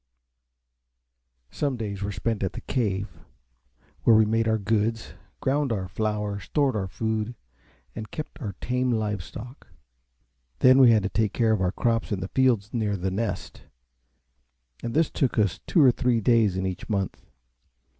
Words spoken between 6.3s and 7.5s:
stored our food,